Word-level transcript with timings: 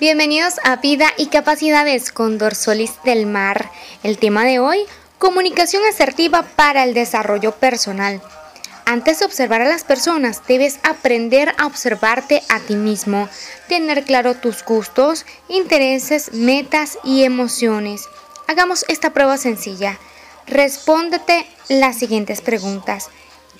Bienvenidos 0.00 0.54
a 0.64 0.76
Vida 0.76 1.12
y 1.16 1.26
Capacidades 1.26 2.10
con 2.10 2.38
Dorsolis 2.38 2.92
del 3.04 3.26
Mar. 3.26 3.70
El 4.02 4.18
tema 4.18 4.44
de 4.44 4.58
hoy, 4.58 4.80
comunicación 5.18 5.82
asertiva 5.84 6.42
para 6.42 6.82
el 6.84 6.92
desarrollo 6.94 7.52
personal. 7.52 8.20
Antes 8.84 9.20
de 9.20 9.26
observar 9.26 9.62
a 9.62 9.68
las 9.68 9.84
personas, 9.84 10.42
debes 10.48 10.80
aprender 10.82 11.54
a 11.56 11.66
observarte 11.66 12.42
a 12.48 12.58
ti 12.58 12.74
mismo, 12.74 13.28
tener 13.68 14.04
claro 14.04 14.34
tus 14.34 14.64
gustos, 14.64 15.24
intereses, 15.48 16.32
metas 16.32 16.98
y 17.04 17.22
emociones. 17.22 18.08
Hagamos 18.48 18.84
esta 18.88 19.10
prueba 19.10 19.38
sencilla. 19.38 19.98
Respóndete 20.46 21.46
las 21.68 21.96
siguientes 21.96 22.40
preguntas. 22.40 23.08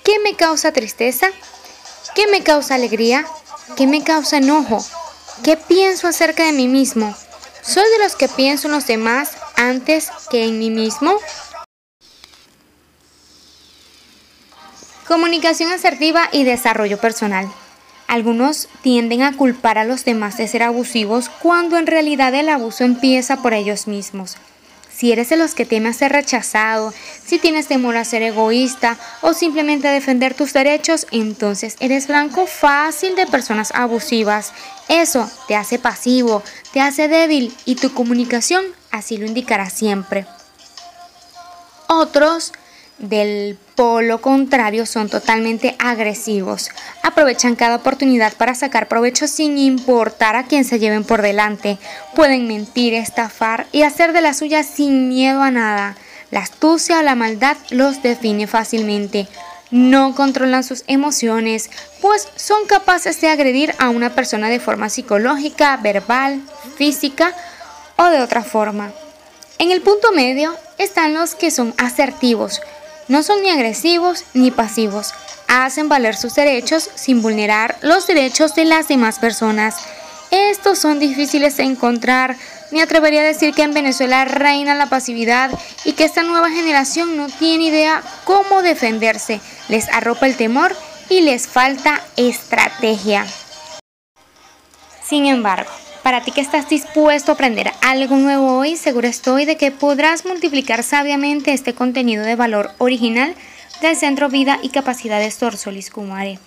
¿Qué 0.03 0.19
me 0.19 0.35
causa 0.35 0.73
tristeza? 0.73 1.27
¿Qué 2.15 2.27
me 2.27 2.43
causa 2.43 2.75
alegría? 2.75 3.25
¿Qué 3.77 3.87
me 3.87 4.03
causa 4.03 4.37
enojo? 4.37 4.85
¿Qué 5.41 5.57
pienso 5.57 6.07
acerca 6.07 6.45
de 6.45 6.53
mí 6.53 6.67
mismo? 6.67 7.15
¿Soy 7.63 7.83
de 7.97 8.03
los 8.03 8.15
que 8.15 8.29
pienso 8.29 8.67
en 8.67 8.73
los 8.73 8.85
demás 8.85 9.31
antes 9.55 10.09
que 10.29 10.45
en 10.45 10.59
mí 10.59 10.69
mismo? 10.69 11.17
Comunicación 15.07 15.71
asertiva 15.71 16.29
y 16.31 16.43
desarrollo 16.43 16.99
personal. 16.99 17.51
Algunos 18.07 18.69
tienden 18.83 19.23
a 19.23 19.35
culpar 19.35 19.79
a 19.79 19.85
los 19.85 20.05
demás 20.05 20.37
de 20.37 20.47
ser 20.47 20.61
abusivos 20.61 21.29
cuando 21.29 21.77
en 21.77 21.87
realidad 21.87 22.33
el 22.35 22.47
abuso 22.47 22.83
empieza 22.83 23.37
por 23.41 23.53
ellos 23.53 23.87
mismos. 23.87 24.37
Si 24.95 25.11
eres 25.11 25.29
de 25.29 25.37
los 25.37 25.55
que 25.55 25.65
teme 25.65 25.89
a 25.89 25.93
ser 25.93 26.11
rechazado, 26.11 26.93
si 27.25 27.39
tienes 27.39 27.67
temor 27.67 27.97
a 27.97 28.05
ser 28.05 28.21
egoísta 28.21 28.97
o 29.21 29.33
simplemente 29.33 29.87
a 29.87 29.91
defender 29.91 30.33
tus 30.33 30.53
derechos, 30.53 31.07
entonces 31.11 31.75
eres 31.79 32.07
blanco 32.07 32.45
fácil 32.45 33.15
de 33.15 33.25
personas 33.25 33.71
abusivas. 33.73 34.53
Eso 34.87 35.29
te 35.47 35.55
hace 35.55 35.79
pasivo, 35.79 36.43
te 36.71 36.81
hace 36.81 37.07
débil 37.07 37.55
y 37.65 37.75
tu 37.75 37.93
comunicación 37.93 38.63
así 38.91 39.17
lo 39.17 39.25
indicará 39.25 39.69
siempre. 39.69 40.25
Otros 41.87 42.53
del 42.97 43.57
polo 43.75 44.21
contrario 44.21 44.85
son 44.85 45.09
totalmente 45.09 45.75
agresivos. 45.79 46.69
Aprovechan 47.01 47.55
cada 47.55 47.75
oportunidad 47.75 48.33
para 48.33 48.55
sacar 48.55 48.87
provecho 48.87 49.27
sin 49.27 49.57
importar 49.57 50.35
a 50.35 50.43
quién 50.43 50.63
se 50.63 50.79
lleven 50.79 51.03
por 51.03 51.21
delante. 51.21 51.77
Pueden 52.15 52.47
mentir, 52.47 52.93
estafar 52.93 53.67
y 53.71 53.83
hacer 53.83 54.13
de 54.13 54.21
la 54.21 54.33
suya 54.33 54.63
sin 54.63 55.09
miedo 55.09 55.41
a 55.41 55.51
nada. 55.51 55.97
La 56.31 56.39
astucia 56.39 56.99
o 56.99 57.03
la 57.03 57.15
maldad 57.15 57.57
los 57.69 58.01
define 58.01 58.47
fácilmente. 58.47 59.27
No 59.69 60.13
controlan 60.13 60.63
sus 60.63 60.83
emociones, 60.87 61.71
pues 61.99 62.27
son 62.35 62.65
capaces 62.67 63.19
de 63.21 63.29
agredir 63.29 63.73
a 63.79 63.89
una 63.89 64.11
persona 64.11 64.49
de 64.49 64.59
forma 64.59 64.89
psicológica, 64.89 65.77
verbal, 65.77 66.41
física 66.77 67.35
o 67.97 68.05
de 68.05 68.21
otra 68.21 68.43
forma. 68.43 68.91
En 69.57 69.71
el 69.71 69.81
punto 69.81 70.11
medio 70.11 70.55
están 70.77 71.13
los 71.13 71.35
que 71.35 71.51
son 71.51 71.73
asertivos, 71.77 72.61
no 73.07 73.23
son 73.23 73.41
ni 73.41 73.49
agresivos 73.49 74.23
ni 74.33 74.51
pasivos. 74.51 75.13
Hacen 75.47 75.89
valer 75.89 76.15
sus 76.15 76.35
derechos 76.35 76.89
sin 76.95 77.21
vulnerar 77.21 77.77
los 77.81 78.07
derechos 78.07 78.55
de 78.55 78.65
las 78.65 78.87
demás 78.87 79.19
personas. 79.19 79.75
Estos 80.31 80.79
son 80.79 80.99
difíciles 80.99 81.57
de 81.57 81.63
encontrar. 81.63 82.35
Me 82.71 82.81
atrevería 82.81 83.21
a 83.21 83.25
decir 83.25 83.53
que 83.53 83.63
en 83.63 83.73
Venezuela 83.73 84.25
reina 84.25 84.73
la 84.73 84.87
pasividad 84.87 85.51
y 85.85 85.93
que 85.93 86.05
esta 86.05 86.23
nueva 86.23 86.49
generación 86.49 87.17
no 87.17 87.27
tiene 87.27 87.65
idea 87.65 88.01
cómo 88.23 88.61
defenderse. 88.61 89.41
Les 89.69 89.87
arropa 89.89 90.25
el 90.25 90.35
temor 90.35 90.75
y 91.09 91.21
les 91.21 91.47
falta 91.47 92.01
estrategia. 92.15 93.25
Sin 95.05 95.27
embargo, 95.27 95.69
para 96.03 96.21
ti 96.21 96.31
que 96.31 96.41
estás 96.41 96.69
dispuesto 96.69 97.31
a 97.31 97.35
aprender 97.35 97.71
algo 97.81 98.17
nuevo 98.17 98.57
hoy, 98.57 98.75
seguro 98.75 99.07
estoy 99.07 99.45
de 99.45 99.55
que 99.55 99.71
podrás 99.71 100.25
multiplicar 100.25 100.83
sabiamente 100.83 101.53
este 101.53 101.73
contenido 101.73 102.23
de 102.23 102.35
valor 102.35 102.71
original 102.77 103.33
del 103.81 103.95
Centro 103.95 104.29
Vida 104.29 104.59
y 104.61 104.69
Capacidades 104.69 105.37
Torsolis 105.37 105.89
Kumare. 105.89 106.39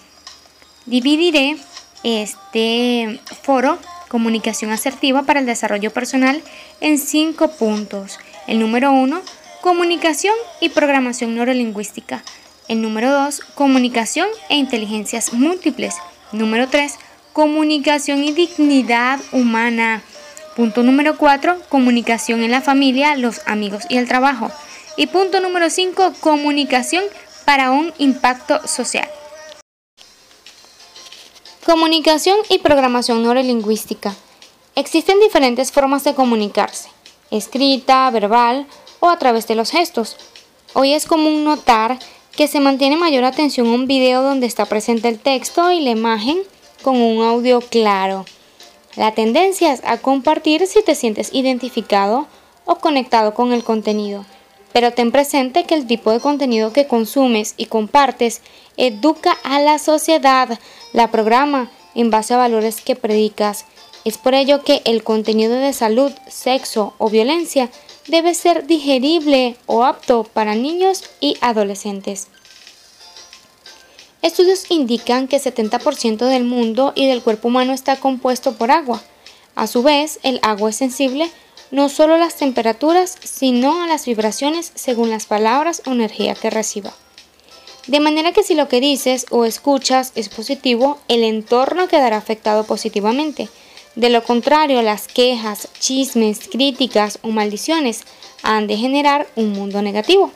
Dividiré 0.85 1.57
este 2.05 3.19
foro 3.43 3.79
Comunicación 4.09 4.71
Asertiva 4.71 5.23
para 5.23 5.41
el 5.41 5.47
Desarrollo 5.47 5.91
Personal 5.91 6.43
en 6.81 6.99
cinco 6.99 7.49
puntos. 7.49 8.19
El 8.47 8.61
número 8.61 8.93
uno, 8.93 9.21
Comunicación 9.63 10.35
y 10.61 10.69
Programación 10.69 11.35
Neurolingüística. 11.35 12.23
El 12.69 12.83
número 12.83 13.11
dos, 13.11 13.41
Comunicación 13.55 14.29
e 14.49 14.57
Inteligencias 14.57 15.33
Múltiples. 15.33 15.97
Número 16.31 16.69
tres, 16.69 16.99
Comunicación 17.37 18.25
y 18.25 18.33
dignidad 18.33 19.21
humana. 19.31 20.03
Punto 20.57 20.83
número 20.83 21.19
4. 21.19 21.59
Comunicación 21.69 22.43
en 22.43 22.51
la 22.51 22.63
familia, 22.63 23.15
los 23.15 23.43
amigos 23.45 23.83
y 23.91 23.99
el 23.99 24.09
trabajo. 24.09 24.51
Y 24.97 25.09
punto 25.09 25.41
número 25.41 25.69
5. 25.69 26.15
Comunicación 26.21 27.05
para 27.45 27.73
un 27.73 27.93
impacto 27.99 28.67
social. 28.67 29.07
Comunicación 31.67 32.39
y 32.49 32.57
programación 32.61 33.23
neurolingüística. 33.23 34.15
Existen 34.75 35.21
diferentes 35.21 35.73
formas 35.73 36.05
de 36.05 36.15
comunicarse, 36.15 36.89
escrita, 37.31 38.09
verbal 38.11 38.67
o 39.01 39.11
a 39.11 39.19
través 39.19 39.47
de 39.47 39.57
los 39.57 39.73
gestos. 39.73 40.17
Hoy 40.73 40.95
es 40.95 41.05
común 41.05 41.45
notar 41.45 41.99
que 42.35 42.49
se 42.49 42.61
mantiene 42.61 42.97
mayor 42.97 43.25
atención 43.25 43.67
a 43.67 43.73
un 43.73 43.87
video 43.87 44.23
donde 44.23 44.47
está 44.47 44.65
presente 44.65 45.09
el 45.09 45.19
texto 45.19 45.71
y 45.71 45.83
la 45.83 45.91
imagen 45.91 46.39
con 46.83 47.01
un 47.01 47.25
audio 47.25 47.61
claro. 47.61 48.25
La 48.97 49.13
tendencia 49.13 49.73
es 49.73 49.83
a 49.85 49.99
compartir 49.99 50.67
si 50.67 50.83
te 50.83 50.95
sientes 50.95 51.31
identificado 51.33 52.27
o 52.65 52.77
conectado 52.77 53.35
con 53.35 53.53
el 53.53 53.63
contenido, 53.63 54.25
pero 54.73 54.93
ten 54.93 55.13
presente 55.13 55.65
que 55.65 55.75
el 55.75 55.87
tipo 55.87 56.11
de 56.11 56.21
contenido 56.21 56.73
que 56.73 56.87
consumes 56.87 57.55
y 57.57 57.67
compartes 57.67 58.41
educa 58.77 59.37
a 59.45 59.61
la 59.61 59.79
sociedad, 59.79 60.59
la 60.93 61.11
programa 61.11 61.71
en 61.95 62.11
base 62.11 62.35
a 62.35 62.39
valores 62.39 62.81
que 62.81 62.97
predicas. 62.97 63.65
Es 64.05 64.19
por 64.19 64.35
ello 64.35 64.63
que 64.63 64.83
el 64.85 65.03
contenido 65.03 65.55
de 65.55 65.73
salud, 65.73 66.13
sexo 66.29 66.95
o 66.99 67.11
violencia 67.11 67.71
debe 68.07 68.35
ser 68.35 68.67
digerible 68.67 69.57
o 69.67 69.85
apto 69.85 70.25
para 70.25 70.55
niños 70.55 71.05
y 71.21 71.37
adolescentes. 71.41 72.29
Estudios 74.23 74.71
indican 74.71 75.29
que 75.29 75.41
70% 75.41 76.27
del 76.27 76.45
mundo 76.45 76.93
y 76.95 77.07
del 77.07 77.23
cuerpo 77.23 77.49
humano 77.49 77.73
está 77.73 77.97
compuesto 77.97 78.55
por 78.55 78.71
agua. 78.71 79.03
A 79.55 79.67
su 79.67 79.83
vez, 79.83 80.19
el 80.23 80.41
agua 80.43 80.71
es 80.71 80.77
sensible 80.77 81.31
no 81.71 81.89
solo 81.89 82.15
a 82.15 82.19
las 82.19 82.37
temperaturas, 82.37 83.17
sino 83.23 83.83
a 83.83 83.87
las 83.87 84.07
vibraciones 84.07 84.73
según 84.75 85.11
las 85.11 85.27
palabras 85.27 85.83
o 85.87 85.93
energía 85.93 86.35
que 86.35 86.51
reciba. 86.51 86.93
De 87.87 88.01
manera 88.01 88.33
que 88.33 88.43
si 88.43 88.55
lo 88.55 88.69
que 88.69 88.81
dices 88.81 89.27
o 89.31 89.45
escuchas 89.45 90.13
es 90.15 90.29
positivo, 90.29 90.99
el 91.09 91.23
entorno 91.23 91.89
quedará 91.89 92.17
afectado 92.17 92.65
positivamente. 92.65 93.49
De 93.95 94.11
lo 94.11 94.25
contrario, 94.25 94.83
las 94.83 95.07
quejas, 95.07 95.69
chismes, 95.79 96.49
críticas 96.49 97.19
o 97.23 97.29
maldiciones 97.29 98.03
han 98.43 98.67
de 98.67 98.77
generar 98.77 99.27
un 99.37 99.53
mundo 99.53 99.83
negativo. 99.83 100.33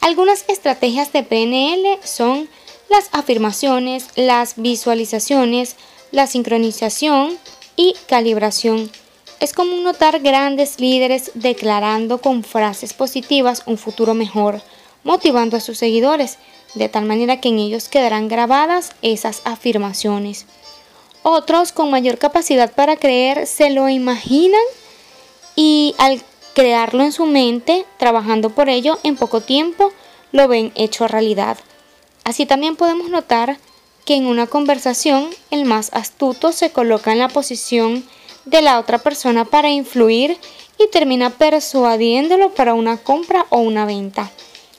Algunas 0.00 0.44
estrategias 0.48 1.12
de 1.12 1.22
PNL 1.22 1.98
son 2.04 2.48
las 2.88 3.08
afirmaciones, 3.12 4.06
las 4.16 4.54
visualizaciones, 4.56 5.76
la 6.10 6.26
sincronización 6.26 7.38
y 7.76 7.94
calibración. 8.08 8.90
Es 9.40 9.52
común 9.52 9.82
notar 9.82 10.20
grandes 10.20 10.80
líderes 10.80 11.32
declarando 11.34 12.18
con 12.18 12.44
frases 12.44 12.92
positivas 12.92 13.62
un 13.66 13.78
futuro 13.78 14.14
mejor, 14.14 14.62
motivando 15.02 15.56
a 15.56 15.60
sus 15.60 15.78
seguidores, 15.78 16.38
de 16.74 16.88
tal 16.88 17.04
manera 17.04 17.40
que 17.40 17.48
en 17.48 17.58
ellos 17.58 17.88
quedarán 17.88 18.28
grabadas 18.28 18.92
esas 19.02 19.42
afirmaciones. 19.44 20.46
Otros 21.22 21.72
con 21.72 21.90
mayor 21.90 22.18
capacidad 22.18 22.72
para 22.72 22.96
creer 22.96 23.46
se 23.46 23.70
lo 23.70 23.88
imaginan 23.88 24.60
y 25.56 25.94
al 25.98 26.22
crearlo 26.54 27.02
en 27.02 27.12
su 27.12 27.26
mente, 27.26 27.84
trabajando 27.98 28.50
por 28.50 28.68
ello, 28.68 28.98
en 29.02 29.16
poco 29.16 29.40
tiempo 29.40 29.92
lo 30.32 30.48
ven 30.48 30.72
hecho 30.74 31.08
realidad. 31.08 31.58
Así 32.24 32.46
también 32.46 32.76
podemos 32.76 33.10
notar 33.10 33.58
que 34.04 34.16
en 34.16 34.26
una 34.26 34.46
conversación 34.46 35.28
el 35.50 35.64
más 35.64 35.90
astuto 35.92 36.52
se 36.52 36.70
coloca 36.70 37.12
en 37.12 37.18
la 37.18 37.28
posición 37.28 38.04
de 38.44 38.62
la 38.62 38.78
otra 38.78 38.98
persona 38.98 39.44
para 39.44 39.70
influir 39.70 40.38
y 40.78 40.88
termina 40.88 41.30
persuadiéndolo 41.30 42.50
para 42.54 42.74
una 42.74 42.96
compra 42.96 43.46
o 43.50 43.58
una 43.58 43.84
venta. 43.84 44.30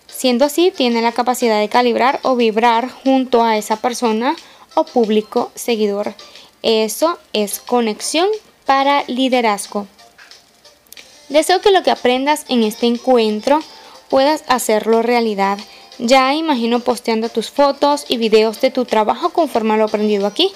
Siendo 0.08 0.46
así, 0.46 0.72
tiene 0.76 1.02
la 1.02 1.12
capacidad 1.12 1.60
de 1.60 1.70
calibrar 1.70 2.20
o 2.24 2.36
vibrar 2.36 2.90
junto 2.90 3.44
a 3.44 3.58
esa 3.58 3.78
persona 3.78 4.36
o 4.74 4.86
público 4.86 5.52
seguidor. 5.56 6.14
Eso 6.62 7.18
es 7.34 7.60
conexión 7.60 8.28
para 8.66 9.04
liderazgo. 9.08 9.88
Deseo 11.30 11.60
que 11.62 11.72
lo 11.72 11.84
que 11.84 11.92
aprendas 11.92 12.46
en 12.50 12.64
este 12.64 12.88
encuentro 12.88 13.62
puedas 14.10 14.44
hacerlo 14.48 15.02
realidad 15.02 15.58
ya 16.00 16.34
imagino 16.34 16.80
posteando 16.80 17.30
tus 17.30 17.50
fotos 17.50 18.06
y 18.08 18.18
videos 18.18 18.62
de 18.62 18.72
tu 18.72 18.86
trabajo 18.86 19.30
conforme 19.30 19.78
lo 19.78 19.86
aprendido 19.86 20.28
aquí. 20.28 20.52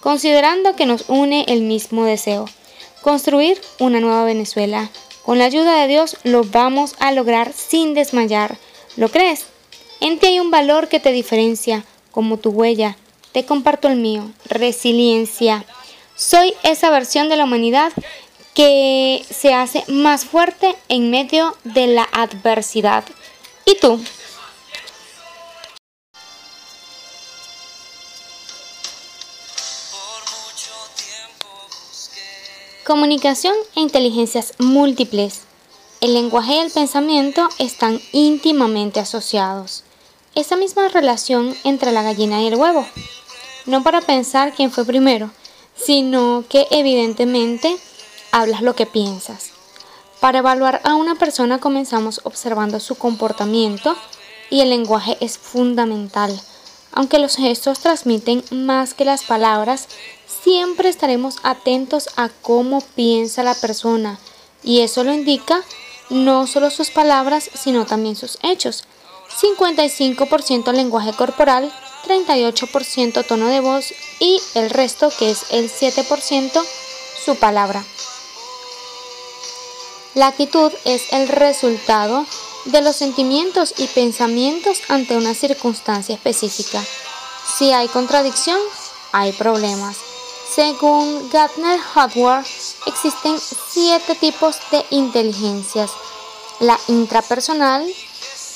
considerando 0.00 0.74
que 0.74 0.84
nos 0.84 1.04
une 1.06 1.44
el 1.46 1.62
mismo 1.62 2.04
deseo, 2.04 2.48
construir 3.02 3.60
una 3.78 4.00
nueva 4.00 4.24
Venezuela. 4.24 4.90
Con 5.24 5.38
la 5.38 5.44
ayuda 5.44 5.80
de 5.80 5.86
Dios 5.86 6.16
lo 6.24 6.42
vamos 6.42 6.96
a 6.98 7.12
lograr 7.12 7.52
sin 7.52 7.94
desmayar. 7.94 8.58
¿Lo 8.96 9.08
crees? 9.08 9.44
En 10.00 10.18
ti 10.18 10.26
hay 10.26 10.40
un 10.40 10.50
valor 10.50 10.88
que 10.88 10.98
te 10.98 11.12
diferencia, 11.12 11.84
como 12.10 12.36
tu 12.36 12.50
huella. 12.50 12.96
Te 13.30 13.44
comparto 13.44 13.86
el 13.86 13.96
mío, 13.96 14.28
resiliencia. 14.46 15.64
Soy 16.16 16.52
esa 16.64 16.90
versión 16.90 17.28
de 17.28 17.36
la 17.36 17.44
humanidad 17.44 17.92
que 18.54 19.24
se 19.30 19.54
hace 19.54 19.84
más 19.86 20.24
fuerte 20.24 20.74
en 20.88 21.10
medio 21.10 21.56
de 21.62 21.86
la 21.86 22.08
adversidad. 22.12 23.04
¿Y 23.64 23.76
tú? 23.76 24.00
Comunicación 32.84 33.54
e 33.76 33.80
inteligencias 33.80 34.54
múltiples. 34.58 35.42
El 36.00 36.14
lenguaje 36.14 36.56
y 36.56 36.58
el 36.58 36.72
pensamiento 36.72 37.48
están 37.60 38.00
íntimamente 38.10 38.98
asociados. 38.98 39.84
Esa 40.34 40.56
misma 40.56 40.88
relación 40.88 41.54
entre 41.62 41.92
la 41.92 42.02
gallina 42.02 42.42
y 42.42 42.48
el 42.48 42.56
huevo. 42.56 42.84
No 43.66 43.84
para 43.84 44.00
pensar 44.00 44.52
quién 44.52 44.72
fue 44.72 44.84
primero, 44.84 45.30
sino 45.76 46.42
que 46.48 46.66
evidentemente 46.72 47.76
hablas 48.32 48.62
lo 48.62 48.74
que 48.74 48.86
piensas. 48.86 49.50
Para 50.18 50.40
evaluar 50.40 50.80
a 50.82 50.96
una 50.96 51.14
persona 51.14 51.60
comenzamos 51.60 52.20
observando 52.24 52.80
su 52.80 52.96
comportamiento 52.96 53.94
y 54.50 54.60
el 54.60 54.70
lenguaje 54.70 55.16
es 55.20 55.38
fundamental. 55.38 56.36
Aunque 56.92 57.18
los 57.18 57.36
gestos 57.36 57.80
transmiten 57.80 58.44
más 58.50 58.94
que 58.94 59.04
las 59.04 59.24
palabras, 59.24 59.88
siempre 60.42 60.88
estaremos 60.88 61.36
atentos 61.42 62.10
a 62.16 62.28
cómo 62.28 62.82
piensa 62.94 63.42
la 63.42 63.54
persona 63.54 64.18
y 64.62 64.80
eso 64.80 65.02
lo 65.04 65.12
indica 65.12 65.62
no 66.10 66.46
solo 66.46 66.70
sus 66.70 66.90
palabras, 66.90 67.50
sino 67.54 67.86
también 67.86 68.16
sus 68.16 68.38
hechos. 68.42 68.84
55% 69.40 70.72
lenguaje 70.72 71.12
corporal, 71.12 71.72
38% 72.06 73.26
tono 73.26 73.46
de 73.46 73.60
voz 73.60 73.94
y 74.20 74.40
el 74.54 74.70
resto, 74.70 75.10
que 75.18 75.30
es 75.30 75.46
el 75.50 75.70
7%, 75.70 76.62
su 77.24 77.36
palabra. 77.36 77.82
La 80.14 80.26
actitud 80.26 80.70
es 80.84 81.12
el 81.12 81.28
resultado 81.28 82.26
de 82.66 82.80
los 82.80 82.96
sentimientos 82.96 83.74
y 83.76 83.86
pensamientos 83.88 84.80
ante 84.88 85.16
una 85.16 85.34
circunstancia 85.34 86.14
específica. 86.14 86.82
Si 87.56 87.72
hay 87.72 87.88
contradicción, 87.88 88.58
hay 89.12 89.32
problemas. 89.32 89.96
Según 90.54 91.28
Gartner 91.30 91.80
Hardware, 91.80 92.44
existen 92.86 93.38
siete 93.70 94.14
tipos 94.14 94.56
de 94.70 94.84
inteligencias. 94.90 95.90
La 96.60 96.78
intrapersonal, 96.88 97.90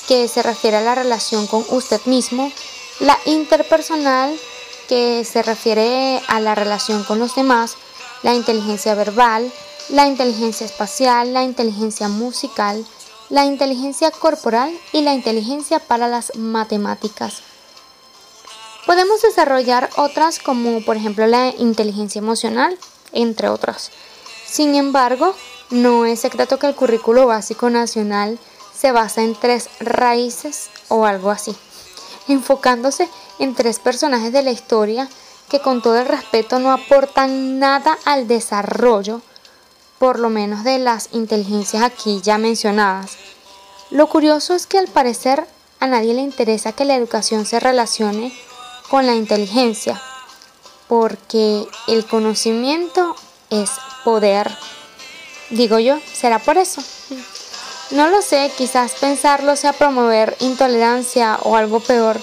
que 0.07 0.27
se 0.27 0.41
refiere 0.41 0.77
a 0.77 0.81
la 0.81 0.95
relación 0.95 1.47
con 1.47 1.65
usted 1.69 1.99
mismo. 2.05 2.51
La 2.99 3.17
interpersonal, 3.25 4.39
que 4.87 5.25
se 5.25 5.43
refiere 5.43 6.21
a 6.27 6.39
la 6.39 6.55
relación 6.55 7.03
con 7.03 7.19
los 7.19 7.35
demás. 7.35 7.75
La 8.23 8.33
inteligencia 8.33 8.95
verbal, 8.95 9.51
la 9.89 10.07
inteligencia 10.07 10.65
espacial, 10.65 11.33
la 11.33 11.43
inteligencia 11.43 12.07
musical, 12.07 12.85
la 13.29 13.45
inteligencia 13.45 14.11
corporal 14.11 14.71
y 14.93 15.01
la 15.01 15.13
inteligencia 15.13 15.79
para 15.79 16.07
las 16.07 16.35
matemáticas. 16.35 17.41
Podemos 18.85 19.21
desarrollar 19.21 19.89
otras 19.97 20.39
como 20.39 20.81
por 20.81 20.95
ejemplo 20.95 21.27
la 21.27 21.49
inteligencia 21.49 22.19
emocional, 22.19 22.77
entre 23.11 23.49
otras. 23.49 23.91
Sin 24.45 24.75
embargo, 24.75 25.35
no 25.69 26.05
es 26.05 26.21
secreto 26.21 26.57
que 26.57 26.67
el 26.67 26.75
currículo 26.75 27.27
básico 27.27 27.69
nacional 27.69 28.39
se 28.73 28.91
basa 28.93 29.23
en 29.23 29.35
tres 29.35 29.69
raíces 29.81 30.69
o 30.87 31.05
algo 31.05 31.31
así, 31.31 31.53
enfocándose 32.29 33.09
en 33.39 33.55
tres 33.55 33.79
personajes 33.79 34.31
de 34.31 34.43
la 34.43 34.51
historia 34.51 35.09
que 35.49 35.59
con 35.59 35.81
todo 35.81 35.99
el 35.99 36.05
respeto 36.05 36.59
no 36.59 36.71
aportan 36.71 37.59
nada 37.59 37.97
al 38.05 38.27
desarrollo, 38.27 39.21
por 39.99 40.19
lo 40.19 40.29
menos 40.29 40.63
de 40.63 40.79
las 40.79 41.09
inteligencias 41.11 41.83
aquí 41.83 42.21
ya 42.21 42.37
mencionadas. 42.37 43.17
Lo 43.89 44.07
curioso 44.07 44.53
es 44.53 44.67
que 44.67 44.77
al 44.77 44.87
parecer 44.87 45.45
a 45.79 45.87
nadie 45.87 46.13
le 46.13 46.21
interesa 46.21 46.73
que 46.73 46.85
la 46.85 46.95
educación 46.95 47.45
se 47.45 47.59
relacione 47.59 48.33
con 48.89 49.05
la 49.05 49.15
inteligencia, 49.15 50.01
porque 50.87 51.67
el 51.87 52.05
conocimiento 52.05 53.15
es 53.49 53.71
poder. 54.03 54.51
Digo 55.49 55.79
yo, 55.79 55.99
¿será 56.13 56.39
por 56.39 56.57
eso? 56.57 56.81
No 57.91 58.09
lo 58.09 58.21
sé, 58.21 58.51
quizás 58.57 58.93
pensarlo 58.99 59.55
sea 59.55 59.71
promover 59.73 60.35
intolerancia 60.39 61.39
o 61.43 61.55
algo 61.55 61.79
peor. 61.79 62.19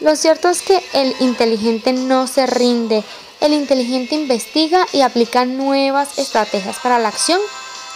Lo 0.00 0.14
cierto 0.16 0.48
es 0.48 0.62
que 0.62 0.82
el 0.92 1.14
inteligente 1.20 1.92
no 1.92 2.26
se 2.26 2.46
rinde, 2.46 3.04
el 3.40 3.52
inteligente 3.52 4.14
investiga 4.14 4.86
y 4.92 5.00
aplica 5.00 5.44
nuevas 5.44 6.18
estrategias 6.18 6.78
para 6.78 6.98
la 6.98 7.08
acción 7.08 7.40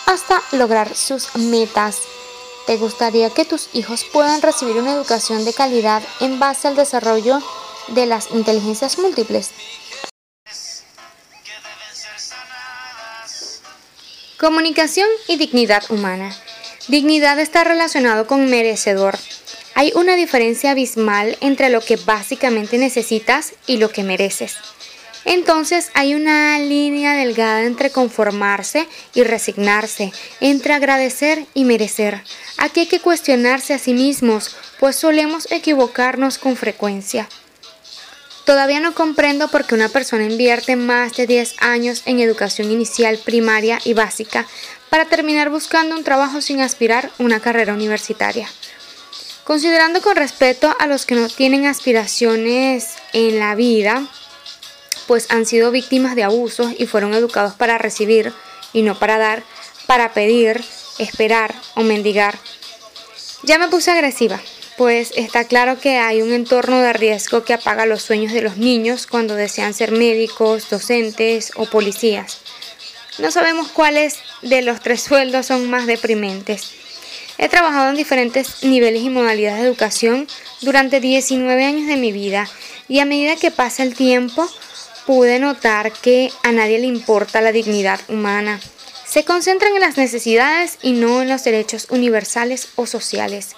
hasta 0.06 0.42
lograr 0.52 0.94
sus 0.94 1.34
metas. 1.36 1.98
¿Te 2.66 2.76
gustaría 2.76 3.30
que 3.30 3.44
tus 3.44 3.68
hijos 3.72 4.04
puedan 4.12 4.42
recibir 4.42 4.76
una 4.76 4.92
educación 4.92 5.44
de 5.44 5.52
calidad 5.52 6.02
en 6.20 6.38
base 6.38 6.68
al 6.68 6.76
desarrollo 6.76 7.40
de 7.88 8.06
las 8.06 8.30
inteligencias 8.30 8.98
múltiples. 8.98 9.50
Comunicación 14.38 15.08
y 15.28 15.36
dignidad 15.36 15.84
humana. 15.90 16.36
Dignidad 16.88 17.38
está 17.38 17.64
relacionado 17.64 18.26
con 18.26 18.50
merecedor. 18.50 19.16
Hay 19.74 19.92
una 19.94 20.16
diferencia 20.16 20.72
abismal 20.72 21.38
entre 21.40 21.70
lo 21.70 21.80
que 21.80 21.96
básicamente 21.96 22.78
necesitas 22.78 23.54
y 23.66 23.78
lo 23.78 23.88
que 23.88 24.02
mereces. 24.02 24.56
Entonces 25.24 25.90
hay 25.94 26.14
una 26.14 26.58
línea 26.58 27.14
delgada 27.14 27.64
entre 27.64 27.90
conformarse 27.90 28.86
y 29.14 29.22
resignarse, 29.22 30.12
entre 30.40 30.74
agradecer 30.74 31.46
y 31.54 31.64
merecer. 31.64 32.22
Aquí 32.58 32.80
hay 32.80 32.86
que 32.86 33.00
cuestionarse 33.00 33.74
a 33.74 33.78
sí 33.78 33.94
mismos, 33.94 34.56
pues 34.80 34.96
solemos 34.96 35.50
equivocarnos 35.50 36.38
con 36.38 36.56
frecuencia. 36.56 37.28
Todavía 38.44 38.80
no 38.80 38.94
comprendo 38.94 39.48
por 39.48 39.64
qué 39.64 39.74
una 39.74 39.88
persona 39.88 40.24
invierte 40.24 40.76
más 40.76 41.14
de 41.16 41.26
10 41.26 41.54
años 41.60 42.02
en 42.04 42.20
educación 42.20 42.70
inicial, 42.70 43.18
primaria 43.24 43.78
y 43.84 43.94
básica 43.94 44.46
para 44.90 45.06
terminar 45.06 45.48
buscando 45.48 45.96
un 45.96 46.04
trabajo 46.04 46.42
sin 46.42 46.60
aspirar 46.60 47.10
una 47.18 47.40
carrera 47.40 47.72
universitaria. 47.72 48.48
Considerando 49.44 50.00
con 50.02 50.16
respeto 50.16 50.74
a 50.78 50.86
los 50.86 51.06
que 51.06 51.14
no 51.14 51.28
tienen 51.28 51.66
aspiraciones 51.66 52.90
en 53.12 53.38
la 53.38 53.54
vida, 53.54 54.06
pues 55.06 55.26
han 55.30 55.46
sido 55.46 55.70
víctimas 55.70 56.16
de 56.16 56.24
abusos 56.24 56.72
y 56.78 56.86
fueron 56.86 57.14
educados 57.14 57.54
para 57.54 57.78
recibir 57.78 58.32
y 58.72 58.82
no 58.82 58.98
para 58.98 59.18
dar, 59.18 59.42
para 59.86 60.12
pedir, 60.12 60.62
esperar 60.98 61.54
o 61.74 61.82
mendigar. 61.82 62.38
Ya 63.42 63.58
me 63.58 63.68
puse 63.68 63.90
agresiva, 63.90 64.40
pues 64.76 65.12
está 65.16 65.44
claro 65.44 65.78
que 65.78 65.98
hay 65.98 66.22
un 66.22 66.32
entorno 66.32 66.80
de 66.80 66.92
riesgo 66.92 67.44
que 67.44 67.54
apaga 67.54 67.86
los 67.86 68.02
sueños 68.02 68.32
de 68.32 68.42
los 68.42 68.56
niños 68.56 69.06
cuando 69.06 69.34
desean 69.34 69.74
ser 69.74 69.92
médicos, 69.92 70.68
docentes 70.70 71.52
o 71.56 71.66
policías. 71.66 72.38
No 73.18 73.30
sabemos 73.30 73.68
cuáles 73.68 74.18
de 74.42 74.62
los 74.62 74.80
tres 74.80 75.02
sueldos 75.08 75.46
son 75.46 75.70
más 75.70 75.86
deprimentes. 75.86 76.72
He 77.36 77.48
trabajado 77.48 77.90
en 77.90 77.96
diferentes 77.96 78.62
niveles 78.62 79.02
y 79.02 79.10
modalidades 79.10 79.60
de 79.60 79.66
educación 79.66 80.28
durante 80.62 81.00
19 81.00 81.64
años 81.64 81.86
de 81.88 81.96
mi 81.96 82.12
vida 82.12 82.48
y 82.88 83.00
a 83.00 83.04
medida 83.04 83.36
que 83.36 83.50
pasa 83.50 83.82
el 83.82 83.94
tiempo 83.94 84.48
pude 85.06 85.38
notar 85.38 85.92
que 85.92 86.30
a 86.42 86.52
nadie 86.52 86.78
le 86.78 86.86
importa 86.86 87.40
la 87.40 87.52
dignidad 87.52 88.00
humana. 88.08 88.60
Se 89.06 89.24
concentran 89.24 89.74
en 89.74 89.80
las 89.80 89.96
necesidades 89.96 90.78
y 90.82 90.92
no 90.92 91.22
en 91.22 91.28
los 91.28 91.44
derechos 91.44 91.86
universales 91.90 92.68
o 92.76 92.86
sociales. 92.86 93.50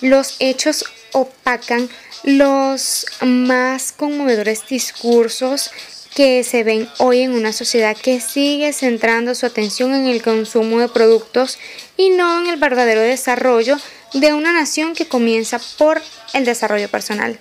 Los 0.00 0.36
hechos 0.38 0.84
opacan 1.12 1.88
los 2.24 3.06
más 3.20 3.92
conmovedores 3.92 4.66
discursos 4.66 5.70
que 6.14 6.42
se 6.42 6.64
ven 6.64 6.88
hoy 6.98 7.20
en 7.20 7.32
una 7.32 7.52
sociedad 7.52 7.96
que 7.96 8.20
sigue 8.20 8.72
centrando 8.72 9.34
su 9.34 9.46
atención 9.46 9.94
en 9.94 10.06
el 10.06 10.22
consumo 10.22 10.80
de 10.80 10.88
productos 10.88 11.58
y 11.96 12.10
no 12.10 12.40
en 12.40 12.48
el 12.48 12.58
verdadero 12.58 13.00
desarrollo 13.00 13.76
de 14.14 14.32
una 14.32 14.52
nación 14.52 14.94
que 14.94 15.06
comienza 15.06 15.60
por 15.76 16.02
el 16.32 16.44
desarrollo 16.44 16.88
personal. 16.88 17.38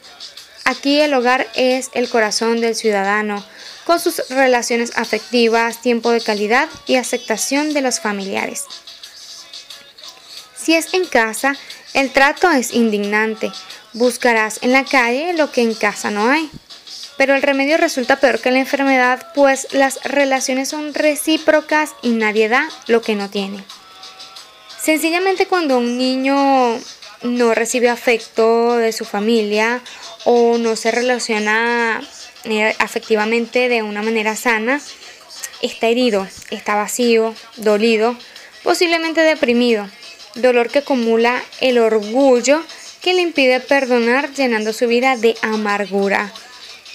Aquí 0.67 0.99
el 0.99 1.13
hogar 1.13 1.47
es 1.55 1.89
el 1.93 2.09
corazón 2.09 2.59
del 2.59 2.75
ciudadano, 2.75 3.41
con 3.85 4.01
sus 4.01 4.27
relaciones 4.27 4.91
afectivas, 4.97 5.81
tiempo 5.81 6.11
de 6.11 6.19
calidad 6.19 6.67
y 6.85 6.95
aceptación 6.95 7.73
de 7.73 7.79
los 7.79 8.01
familiares. 8.01 8.65
Si 10.57 10.75
es 10.75 10.93
en 10.93 11.05
casa, 11.05 11.55
el 11.93 12.11
trato 12.11 12.51
es 12.51 12.73
indignante. 12.73 13.49
Buscarás 13.93 14.59
en 14.61 14.73
la 14.73 14.83
calle 14.83 15.31
lo 15.31 15.53
que 15.53 15.61
en 15.61 15.73
casa 15.73 16.11
no 16.11 16.29
hay. 16.29 16.51
pero 17.15 17.33
el 17.33 17.41
remedio 17.41 17.77
resulta 17.77 18.19
peor 18.19 18.39
que 18.41 18.51
la 18.51 18.59
enfermedad, 18.59 19.31
pues 19.33 19.67
las 19.71 20.03
relaciones 20.03 20.67
son 20.67 20.93
recíprocas 20.93 21.95
y 22.01 22.09
nadie 22.09 22.49
da 22.49 22.69
lo 22.87 23.01
que 23.01 23.15
no 23.15 23.29
tiene. 23.29 23.63
Sencillamente 24.79 25.47
cuando 25.47 25.77
un 25.77 25.97
niño 25.97 26.77
no 27.23 27.53
recibe 27.53 27.89
afecto 27.89 28.77
de 28.77 28.91
su 28.91 29.05
familia 29.05 29.81
o 30.25 30.57
no 30.57 30.75
se 30.75 30.91
relaciona 30.91 32.01
eh, 32.43 32.75
afectivamente 32.79 33.69
de 33.69 33.83
una 33.83 34.01
manera 34.01 34.35
sana, 34.35 34.81
está 35.61 35.87
herido, 35.87 36.27
está 36.49 36.75
vacío, 36.75 37.33
dolido, 37.57 38.15
posiblemente 38.63 39.21
deprimido, 39.21 39.89
dolor 40.35 40.69
que 40.69 40.79
acumula 40.79 41.41
el 41.61 41.77
orgullo 41.77 42.63
que 43.01 43.13
le 43.13 43.21
impide 43.21 43.59
perdonar 43.59 44.33
llenando 44.33 44.73
su 44.73 44.87
vida 44.87 45.15
de 45.15 45.35
amargura. 45.41 46.31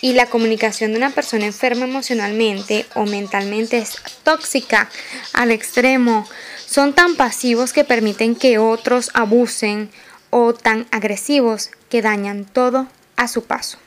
Y 0.01 0.15
la 0.15 0.27
comunicación 0.27 0.91
de 0.91 0.99
una 0.99 1.11
persona 1.11 1.47
enferma 1.47 1.85
emocionalmente 1.85 2.87
o 2.95 3.07
mentalmente 3.07 3.79
es 3.79 3.97
tóxica 4.25 4.91
al 5.33 5.53
extremo. 5.53 6.29
Son 6.67 6.93
tan 6.93 7.15
pasivos 7.15 7.73
que 7.73 7.85
permiten 7.85 8.35
que 8.35 8.59
otros 8.59 9.11
abusen 9.15 9.91
o 10.33 10.55
tan 10.55 10.87
agresivos 10.91 11.71
que 11.91 12.01
dañan 12.01 12.47
todo 12.47 12.87
a 13.17 13.29
su 13.29 13.45
paso. 13.45 13.79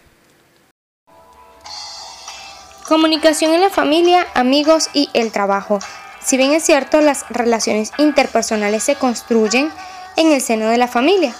Comunicación 2.87 3.51
en 3.53 3.61
la 3.61 3.71
familia, 3.71 4.27
amigos 4.35 4.89
y 4.93 5.09
el 5.15 5.31
trabajo. 5.31 5.79
Si 6.23 6.37
bien 6.37 6.53
es 6.53 6.63
cierto, 6.63 7.01
las 7.01 7.25
relaciones 7.29 7.91
interpersonales 7.97 8.83
se 8.83 8.93
construyen 8.93 9.71
en 10.17 10.31
el 10.31 10.39
seno 10.39 10.69
de 10.69 10.77
la 10.77 10.87
familia. 10.87 11.35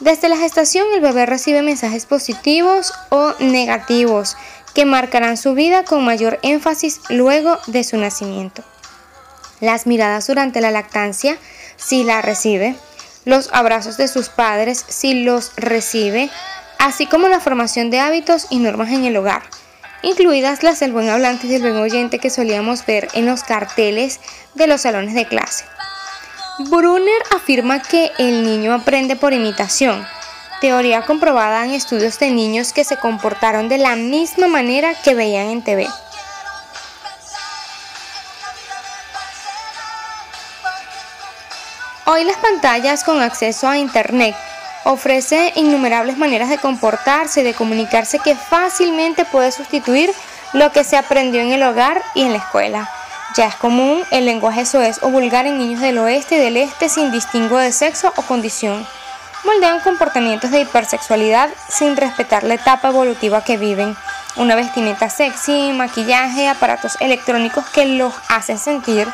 Desde 0.00 0.28
la 0.28 0.36
gestación 0.36 0.86
el 0.94 1.00
bebé 1.00 1.24
recibe 1.24 1.62
mensajes 1.62 2.04
positivos 2.04 2.92
o 3.08 3.32
negativos 3.38 4.36
que 4.74 4.84
marcarán 4.84 5.38
su 5.38 5.54
vida 5.54 5.84
con 5.84 6.04
mayor 6.04 6.38
énfasis 6.42 7.00
luego 7.08 7.58
de 7.66 7.82
su 7.82 7.96
nacimiento. 7.96 8.62
Las 9.60 9.86
miradas 9.86 10.26
durante 10.26 10.60
la 10.60 10.70
lactancia, 10.70 11.38
si 11.76 12.04
la 12.04 12.20
recibe, 12.20 12.76
los 13.24 13.50
abrazos 13.52 13.96
de 13.96 14.08
sus 14.08 14.28
padres, 14.28 14.84
si 14.88 15.24
los 15.24 15.52
recibe, 15.56 16.30
así 16.78 17.06
como 17.06 17.28
la 17.28 17.40
formación 17.40 17.90
de 17.90 18.00
hábitos 18.00 18.46
y 18.50 18.58
normas 18.58 18.90
en 18.90 19.04
el 19.04 19.16
hogar 19.16 19.42
incluidas 20.02 20.62
las 20.62 20.80
del 20.80 20.92
buen 20.92 21.08
hablante 21.08 21.46
y 21.46 21.50
del 21.50 21.62
buen 21.62 21.76
oyente 21.76 22.18
que 22.18 22.30
solíamos 22.30 22.84
ver 22.86 23.08
en 23.14 23.26
los 23.26 23.42
carteles 23.42 24.20
de 24.54 24.66
los 24.66 24.82
salones 24.82 25.14
de 25.14 25.26
clase. 25.26 25.64
Brunner 26.70 27.22
afirma 27.34 27.80
que 27.80 28.10
el 28.18 28.44
niño 28.44 28.74
aprende 28.74 29.16
por 29.16 29.32
imitación, 29.32 30.06
teoría 30.60 31.06
comprobada 31.06 31.64
en 31.64 31.72
estudios 31.72 32.18
de 32.18 32.30
niños 32.30 32.72
que 32.72 32.84
se 32.84 32.96
comportaron 32.96 33.68
de 33.68 33.78
la 33.78 33.96
misma 33.96 34.46
manera 34.46 34.94
que 35.02 35.14
veían 35.14 35.48
en 35.48 35.62
TV. 35.62 35.86
Hoy 42.12 42.24
las 42.24 42.38
pantallas 42.38 43.04
con 43.04 43.22
acceso 43.22 43.68
a 43.68 43.78
Internet 43.78 44.34
Ofrece 44.82 45.52
innumerables 45.54 46.18
maneras 46.18 46.48
de 46.48 46.58
comportarse 46.58 47.42
y 47.42 47.44
de 47.44 47.54
comunicarse 47.54 48.18
que 48.18 48.34
fácilmente 48.34 49.24
puede 49.24 49.52
sustituir 49.52 50.10
lo 50.52 50.72
que 50.72 50.82
se 50.82 50.96
aprendió 50.96 51.40
en 51.40 51.52
el 51.52 51.62
hogar 51.62 52.02
y 52.16 52.22
en 52.22 52.32
la 52.32 52.38
escuela. 52.38 52.90
Ya 53.36 53.46
es 53.46 53.54
común 53.54 54.02
el 54.10 54.24
lenguaje 54.24 54.66
soez 54.66 54.98
o 55.04 55.10
vulgar 55.10 55.46
en 55.46 55.58
niños 55.58 55.80
del 55.82 55.98
oeste 55.98 56.34
y 56.34 56.38
del 56.40 56.56
este 56.56 56.88
sin 56.88 57.12
distingo 57.12 57.58
de 57.58 57.70
sexo 57.70 58.12
o 58.16 58.22
condición. 58.22 58.84
Moldean 59.44 59.78
comportamientos 59.78 60.50
de 60.50 60.62
hipersexualidad 60.62 61.48
sin 61.68 61.96
respetar 61.96 62.42
la 62.42 62.54
etapa 62.54 62.88
evolutiva 62.88 63.44
que 63.44 63.56
viven. 63.56 63.96
Una 64.34 64.56
vestimenta 64.56 65.10
sexy, 65.10 65.70
maquillaje, 65.72 66.48
aparatos 66.48 66.96
electrónicos 66.98 67.64
que 67.66 67.84
los 67.84 68.12
hacen 68.28 68.58
sentir 68.58 69.06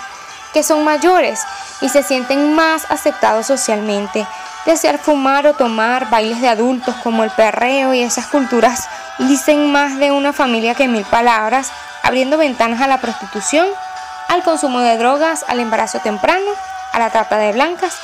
que 0.56 0.62
son 0.62 0.84
mayores 0.84 1.42
y 1.82 1.90
se 1.90 2.02
sienten 2.02 2.54
más 2.54 2.90
aceptados 2.90 3.46
socialmente 3.46 4.26
desear 4.64 4.96
fumar 4.96 5.46
o 5.46 5.52
tomar, 5.52 6.08
bailes 6.08 6.40
de 6.40 6.48
adultos 6.48 6.94
como 7.02 7.24
el 7.24 7.30
perreo 7.30 7.92
y 7.92 8.00
esas 8.00 8.28
culturas 8.28 8.88
dicen 9.18 9.70
más 9.70 9.98
de 9.98 10.12
una 10.12 10.32
familia 10.32 10.74
que 10.74 10.88
mil 10.88 11.04
palabras, 11.04 11.70
abriendo 12.02 12.38
ventanas 12.38 12.80
a 12.80 12.86
la 12.86 13.02
prostitución, 13.02 13.66
al 14.28 14.42
consumo 14.44 14.80
de 14.80 14.96
drogas, 14.96 15.44
al 15.46 15.60
embarazo 15.60 15.98
temprano, 15.98 16.50
a 16.94 17.00
la 17.00 17.10
trata 17.10 17.36
de 17.36 17.52
blancas, 17.52 17.98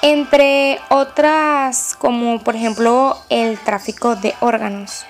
entre 0.00 0.80
otras 0.90 1.96
como 1.98 2.38
por 2.44 2.54
ejemplo 2.54 3.18
el 3.28 3.58
tráfico 3.58 4.14
de 4.14 4.36
órganos. 4.38 5.04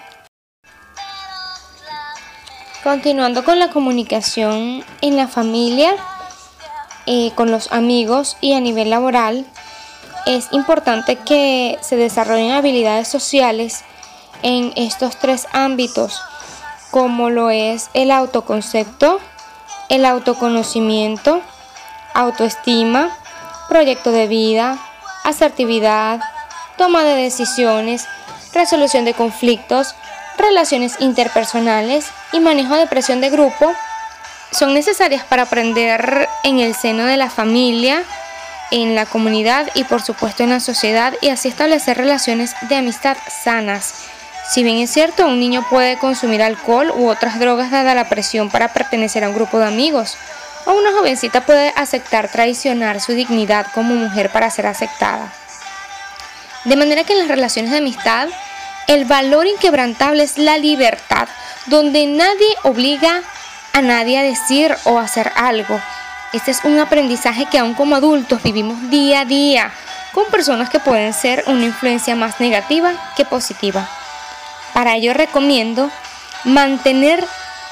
Continuando 2.82 3.44
con 3.44 3.58
la 3.58 3.68
comunicación 3.68 4.82
en 5.02 5.16
la 5.18 5.28
familia, 5.28 5.94
eh, 7.10 7.32
con 7.34 7.50
los 7.50 7.72
amigos 7.72 8.36
y 8.42 8.52
a 8.52 8.60
nivel 8.60 8.90
laboral, 8.90 9.46
es 10.26 10.48
importante 10.52 11.16
que 11.16 11.78
se 11.80 11.96
desarrollen 11.96 12.50
habilidades 12.50 13.08
sociales 13.08 13.82
en 14.42 14.74
estos 14.76 15.16
tres 15.16 15.46
ámbitos, 15.52 16.20
como 16.90 17.30
lo 17.30 17.48
es 17.48 17.88
el 17.94 18.10
autoconcepto, 18.10 19.20
el 19.88 20.04
autoconocimiento, 20.04 21.40
autoestima, 22.12 23.08
proyecto 23.70 24.12
de 24.12 24.26
vida, 24.26 24.76
asertividad, 25.24 26.20
toma 26.76 27.04
de 27.04 27.14
decisiones, 27.14 28.06
resolución 28.52 29.06
de 29.06 29.14
conflictos, 29.14 29.94
relaciones 30.36 30.96
interpersonales 31.00 32.10
y 32.32 32.40
manejo 32.40 32.74
de 32.74 32.86
presión 32.86 33.22
de 33.22 33.30
grupo, 33.30 33.72
son 34.50 34.74
necesarias 34.74 35.24
para 35.24 35.42
aprender 35.42 36.28
en 36.42 36.58
el 36.58 36.74
seno 36.74 37.04
de 37.04 37.16
la 37.16 37.30
familia, 37.30 38.04
en 38.70 38.94
la 38.94 39.06
comunidad 39.06 39.68
y 39.74 39.84
por 39.84 40.02
supuesto 40.02 40.42
en 40.42 40.50
la 40.50 40.60
sociedad 40.60 41.14
y 41.20 41.28
así 41.28 41.48
establecer 41.48 41.96
relaciones 41.96 42.54
de 42.68 42.76
amistad 42.76 43.16
sanas. 43.42 43.94
Si 44.50 44.62
bien 44.62 44.78
es 44.78 44.90
cierto, 44.90 45.26
un 45.26 45.40
niño 45.40 45.64
puede 45.68 45.98
consumir 45.98 46.42
alcohol 46.42 46.92
u 46.96 47.08
otras 47.08 47.38
drogas 47.38 47.70
dada 47.70 47.94
la 47.94 48.08
presión 48.08 48.48
para 48.48 48.72
pertenecer 48.72 49.24
a 49.24 49.28
un 49.28 49.34
grupo 49.34 49.58
de 49.58 49.66
amigos, 49.66 50.16
o 50.64 50.72
una 50.72 50.92
jovencita 50.92 51.42
puede 51.42 51.72
aceptar 51.76 52.28
traicionar 52.28 53.00
su 53.00 53.12
dignidad 53.12 53.66
como 53.74 53.94
mujer 53.94 54.30
para 54.30 54.50
ser 54.50 54.66
aceptada. 54.66 55.32
De 56.64 56.76
manera 56.76 57.04
que 57.04 57.12
en 57.12 57.20
las 57.20 57.28
relaciones 57.28 57.70
de 57.70 57.78
amistad, 57.78 58.28
el 58.86 59.04
valor 59.04 59.46
inquebrantable 59.46 60.22
es 60.22 60.38
la 60.38 60.56
libertad, 60.56 61.28
donde 61.66 62.06
nadie 62.06 62.48
obliga 62.62 63.22
nadie 63.82 64.18
a 64.18 64.22
decir 64.22 64.74
o 64.84 64.98
hacer 64.98 65.32
algo, 65.36 65.80
este 66.32 66.50
es 66.50 66.60
un 66.64 66.78
aprendizaje 66.78 67.46
que 67.46 67.58
aún 67.58 67.72
como 67.72 67.96
adultos 67.96 68.42
vivimos 68.42 68.90
día 68.90 69.20
a 69.20 69.24
día 69.24 69.72
con 70.12 70.26
personas 70.26 70.68
que 70.68 70.78
pueden 70.78 71.14
ser 71.14 71.42
una 71.46 71.64
influencia 71.64 72.16
más 72.16 72.38
negativa 72.38 72.92
que 73.16 73.24
positiva. 73.24 73.88
Para 74.74 74.96
ello 74.96 75.14
recomiendo 75.14 75.90
mantener 76.44 77.24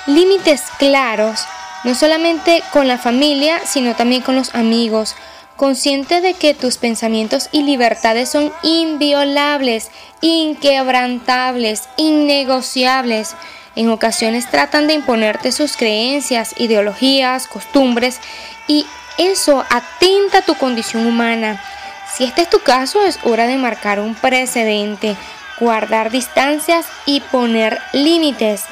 límites 0.06 0.62
claros, 0.78 1.44
no 1.84 1.94
solamente 1.94 2.62
con 2.72 2.88
la 2.88 2.96
familia, 2.96 3.60
sino 3.66 3.94
también 3.94 4.22
con 4.22 4.36
los 4.36 4.54
amigos, 4.54 5.16
consciente 5.56 6.20
de 6.20 6.34
que 6.34 6.54
tus 6.54 6.78
pensamientos 6.78 7.48
y 7.52 7.62
libertades 7.62 8.30
son 8.30 8.52
inviolables, 8.62 9.90
inquebrantables, 10.20 11.88
innegociables 11.96 13.34
en 13.76 13.90
ocasiones 13.90 14.50
tratan 14.50 14.86
de 14.86 14.94
imponerte 14.94 15.52
sus 15.52 15.76
creencias, 15.76 16.54
ideologías, 16.56 17.46
costumbres 17.46 18.20
y 18.66 18.86
eso 19.18 19.64
atenta 19.70 20.38
a 20.38 20.42
tu 20.42 20.54
condición 20.54 21.06
humana. 21.06 21.62
Si 22.12 22.24
este 22.24 22.42
es 22.42 22.50
tu 22.50 22.60
caso, 22.60 23.04
es 23.04 23.18
hora 23.22 23.46
de 23.46 23.58
marcar 23.58 24.00
un 24.00 24.14
precedente, 24.14 25.14
guardar 25.60 26.10
distancias 26.10 26.86
y 27.04 27.20
poner 27.20 27.78
límites. 27.92 28.64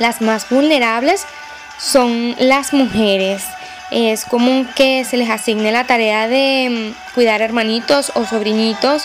Las 0.00 0.20
más 0.20 0.48
vulnerables 0.48 1.24
son 1.78 2.34
las 2.38 2.72
mujeres. 2.72 3.44
Es 3.92 4.24
común 4.24 4.68
que 4.74 5.04
se 5.04 5.16
les 5.16 5.30
asigne 5.30 5.70
la 5.70 5.84
tarea 5.84 6.26
de 6.26 6.92
mm, 6.94 7.14
cuidar 7.14 7.40
hermanitos 7.40 8.12
o 8.14 8.26
sobrinitos, 8.26 9.04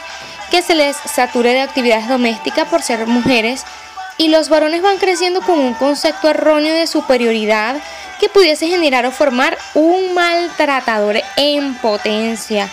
que 0.50 0.62
se 0.62 0.75
les 0.75 0.98
sature 0.98 1.53
de 1.53 1.62
actividades 1.62 2.08
domésticas 2.08 2.67
por 2.67 2.82
ser 2.82 3.08
mujeres 3.08 3.63
y 4.17 4.29
los 4.29 4.50
varones 4.50 4.82
van 4.82 4.98
creciendo 4.98 5.41
con 5.41 5.60
un 5.60 5.74
concepto 5.74 6.29
erróneo 6.29 6.74
de 6.74 6.88
superioridad 6.88 7.77
que 8.20 8.29
pudiese 8.29 8.67
generar 8.67 9.05
o 9.05 9.12
formar 9.12 9.58
un 9.74 10.13
maltratador 10.13 11.22
en 11.36 11.75
potencia. 11.75 12.70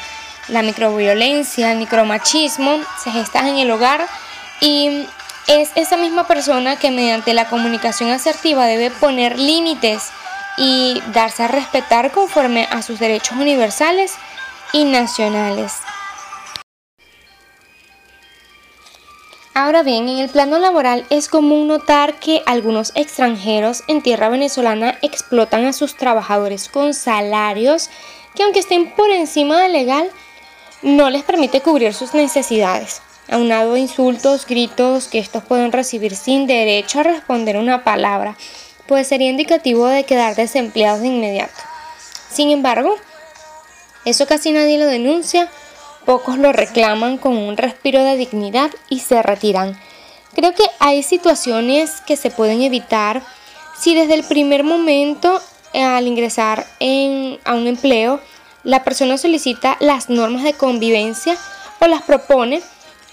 La 0.49 0.63
microviolencia, 0.63 1.73
el 1.73 1.79
micromachismo 1.79 2.81
se 3.03 3.11
gestan 3.11 3.49
en 3.49 3.59
el 3.59 3.71
hogar 3.71 4.07
y 4.61 5.07
es 5.47 5.71
esa 5.75 5.97
misma 5.97 6.27
persona 6.27 6.77
que 6.77 6.91
mediante 6.91 7.35
la 7.35 7.49
comunicación 7.49 8.11
asertiva 8.11 8.67
debe 8.67 8.91
poner 8.91 9.39
límites 9.39 10.11
y 10.57 11.03
darse 11.13 11.45
a 11.45 11.49
respetar 11.49 12.11
conforme 12.11 12.69
a 12.71 12.83
sus 12.83 12.99
derechos 12.99 13.39
universales 13.39 14.15
y 14.73 14.85
nacionales. 14.85 15.73
Ahora 19.53 19.83
bien, 19.83 20.09
en 20.09 20.19
el 20.19 20.29
plano 20.29 20.59
laboral 20.59 21.05
es 21.11 21.29
común 21.29 21.67
notar 21.67 22.21
que 22.21 22.43
algunos 22.47 22.93
extranjeros 22.95 23.83
en 23.89 24.01
tierra 24.01 24.29
venezolana 24.29 24.97
explotan 25.03 25.65
a 25.67 25.73
sus 25.73 25.97
trabajadores 25.97 26.69
con 26.69 26.95
salarios 26.95 27.91
que 28.37 28.45
aunque 28.45 28.61
estén 28.61 28.93
por 28.93 29.11
encima 29.11 29.61
del 29.61 29.73
legal, 29.73 30.09
no 30.83 31.11
les 31.11 31.25
permite 31.25 31.63
cubrir 31.63 31.95
sus 31.95 32.15
necesidades. 32.15 33.03
Aunado 33.29 33.75
a 33.75 33.79
insultos, 33.79 34.47
gritos 34.47 35.09
que 35.09 35.19
estos 35.19 35.43
pueden 35.43 35.73
recibir 35.73 36.15
sin 36.15 36.47
derecho 36.47 37.01
a 37.01 37.05
responder 37.05 37.57
una 37.57 37.83
palabra, 37.83 38.37
pues 38.87 39.09
sería 39.09 39.31
indicativo 39.31 39.87
de 39.87 40.05
quedar 40.05 40.37
desempleados 40.37 41.01
de 41.01 41.09
inmediato. 41.09 41.61
Sin 42.31 42.51
embargo, 42.51 42.95
eso 44.05 44.27
casi 44.29 44.53
nadie 44.53 44.79
lo 44.79 44.87
denuncia 44.87 45.49
Pocos 46.05 46.39
lo 46.39 46.53
reclaman 46.53 47.19
con 47.19 47.37
un 47.37 47.57
respiro 47.57 48.03
de 48.03 48.17
dignidad 48.17 48.71
y 48.89 49.01
se 49.01 49.23
retiran. 49.23 49.79
Creo 50.35 50.55
que 50.55 50.65
hay 50.79 51.03
situaciones 51.03 52.01
que 52.07 52.17
se 52.17 52.31
pueden 52.31 52.63
evitar 52.63 53.23
si 53.79 53.95
desde 53.95 54.15
el 54.15 54.25
primer 54.25 54.65
momento 54.65 55.41
eh, 55.73 55.83
al 55.83 56.07
ingresar 56.07 56.67
a 57.45 57.55
un 57.55 57.67
empleo 57.67 58.21
la 58.63 58.85
persona 58.85 59.17
solicita 59.17 59.77
las 59.81 60.11
normas 60.11 60.43
de 60.43 60.53
convivencia 60.53 61.37
o 61.81 61.87
las 61.87 62.03
propone, 62.03 62.61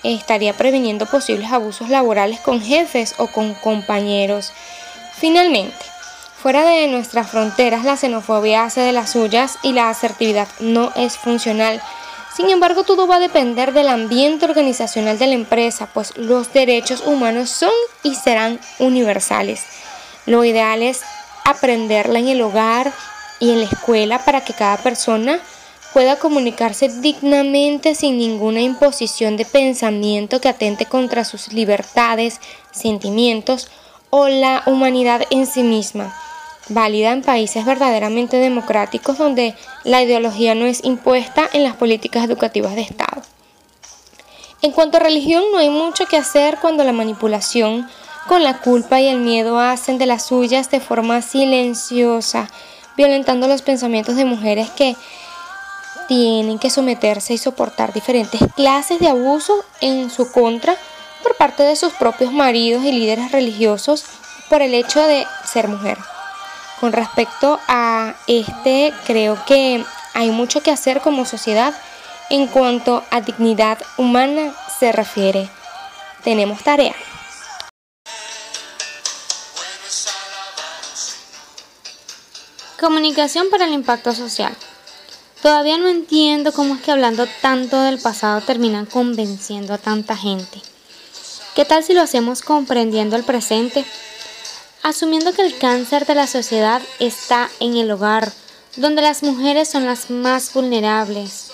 estaría 0.03 0.53
preveniendo 0.53 1.05
posibles 1.05 1.51
abusos 1.51 1.89
laborales 1.89 2.39
con 2.41 2.61
jefes 2.61 3.15
o 3.17 3.27
con 3.27 3.53
compañeros. 3.53 4.51
Finalmente, 5.17 5.77
fuera 6.35 6.65
de 6.65 6.87
nuestras 6.87 7.29
fronteras 7.29 7.85
la 7.85 7.97
xenofobia 7.97 8.63
hace 8.63 8.81
de 8.81 8.91
las 8.91 9.11
suyas 9.11 9.57
y 9.63 9.71
la 9.71 9.89
asertividad 9.89 10.47
no 10.59 10.91
es 10.95 11.17
funcional. 11.17 11.81
Sin 12.35 12.49
embargo, 12.49 12.83
todo 12.83 13.07
va 13.07 13.15
a 13.15 13.19
depender 13.19 13.73
del 13.73 13.87
ambiente 13.87 14.45
organizacional 14.45 15.17
de 15.17 15.27
la 15.27 15.33
empresa, 15.33 15.89
pues 15.93 16.15
los 16.17 16.53
derechos 16.53 17.01
humanos 17.05 17.49
son 17.49 17.71
y 18.03 18.15
serán 18.15 18.59
universales. 18.79 19.63
Lo 20.25 20.43
ideal 20.43 20.83
es 20.83 21.01
aprenderla 21.45 22.19
en 22.19 22.27
el 22.27 22.41
hogar 22.41 22.91
y 23.39 23.51
en 23.51 23.61
la 23.61 23.65
escuela 23.65 24.23
para 24.23 24.41
que 24.41 24.53
cada 24.53 24.77
persona 24.77 25.39
pueda 25.93 26.17
comunicarse 26.19 26.89
dignamente 26.89 27.95
sin 27.95 28.17
ninguna 28.17 28.61
imposición 28.61 29.37
de 29.37 29.45
pensamiento 29.45 30.39
que 30.41 30.49
atente 30.49 30.85
contra 30.85 31.23
sus 31.23 31.53
libertades, 31.53 32.39
sentimientos 32.71 33.69
o 34.09 34.27
la 34.27 34.63
humanidad 34.67 35.23
en 35.31 35.47
sí 35.47 35.63
misma 35.63 36.13
válida 36.69 37.11
en 37.11 37.21
países 37.21 37.65
verdaderamente 37.65 38.37
democráticos 38.37 39.17
donde 39.17 39.55
la 39.83 40.01
ideología 40.01 40.55
no 40.55 40.65
es 40.65 40.83
impuesta 40.83 41.49
en 41.53 41.63
las 41.63 41.75
políticas 41.75 42.25
educativas 42.25 42.75
de 42.75 42.81
Estado. 42.81 43.21
En 44.61 44.71
cuanto 44.71 44.97
a 44.97 45.01
religión, 45.01 45.43
no 45.51 45.59
hay 45.59 45.69
mucho 45.69 46.05
que 46.07 46.17
hacer 46.17 46.57
cuando 46.59 46.83
la 46.83 46.91
manipulación 46.91 47.87
con 48.27 48.43
la 48.43 48.59
culpa 48.59 48.99
y 48.99 49.07
el 49.07 49.19
miedo 49.19 49.59
hacen 49.59 49.97
de 49.97 50.05
las 50.05 50.25
suyas 50.25 50.69
de 50.69 50.79
forma 50.79 51.21
silenciosa, 51.21 52.49
violentando 52.97 53.47
los 53.47 53.61
pensamientos 53.61 54.15
de 54.15 54.25
mujeres 54.25 54.69
que 54.71 54.95
tienen 56.07 56.57
que 56.57 56.69
someterse 56.69 57.33
y 57.33 57.37
soportar 57.37 57.93
diferentes 57.93 58.41
clases 58.55 58.99
de 58.99 59.07
abuso 59.07 59.63
en 59.81 60.09
su 60.09 60.31
contra 60.31 60.75
por 61.21 61.35
parte 61.35 61.63
de 61.63 61.75
sus 61.75 61.93
propios 61.93 62.31
maridos 62.31 62.83
y 62.83 62.91
líderes 62.91 63.31
religiosos 63.31 64.05
por 64.49 64.61
el 64.61 64.73
hecho 64.73 65.05
de 65.05 65.25
ser 65.45 65.67
mujer. 65.67 65.97
Con 66.79 66.93
respecto 66.93 67.59
a 67.67 68.15
este, 68.27 68.93
creo 69.05 69.43
que 69.45 69.83
hay 70.13 70.29
mucho 70.29 70.61
que 70.61 70.71
hacer 70.71 71.01
como 71.01 71.25
sociedad 71.25 71.73
en 72.29 72.47
cuanto 72.47 73.03
a 73.09 73.21
dignidad 73.21 73.79
humana 73.97 74.53
se 74.79 74.91
refiere. 74.91 75.49
Tenemos 76.23 76.61
tarea. 76.63 76.95
Comunicación 82.79 83.49
para 83.49 83.65
el 83.65 83.73
impacto 83.73 84.13
social. 84.13 84.55
Todavía 85.41 85.77
no 85.77 85.87
entiendo 85.87 86.51
cómo 86.51 86.75
es 86.75 86.81
que 86.81 86.91
hablando 86.91 87.27
tanto 87.41 87.81
del 87.81 87.99
pasado 87.99 88.41
terminan 88.41 88.85
convenciendo 88.85 89.73
a 89.73 89.77
tanta 89.77 90.15
gente. 90.15 90.61
¿Qué 91.55 91.65
tal 91.65 91.83
si 91.83 91.93
lo 91.93 92.01
hacemos 92.01 92.41
comprendiendo 92.41 93.15
el 93.15 93.23
presente? 93.23 93.83
Asumiendo 94.83 95.33
que 95.33 95.41
el 95.41 95.57
cáncer 95.57 96.05
de 96.05 96.15
la 96.15 96.27
sociedad 96.27 96.81
está 96.99 97.49
en 97.59 97.77
el 97.77 97.91
hogar, 97.91 98.31
donde 98.75 99.01
las 99.01 99.23
mujeres 99.23 99.69
son 99.69 99.85
las 99.85 100.09
más 100.09 100.53
vulnerables, 100.53 101.51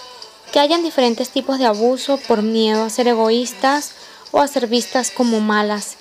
que 0.52 0.60
hayan 0.60 0.84
diferentes 0.84 1.30
tipos 1.30 1.58
de 1.58 1.66
abuso 1.66 2.18
por 2.18 2.42
miedo 2.42 2.84
a 2.84 2.90
ser 2.90 3.08
egoístas 3.08 3.94
o 4.32 4.40
a 4.40 4.48
ser 4.48 4.68
vistas 4.68 5.10
como 5.12 5.40
malas, 5.40 5.96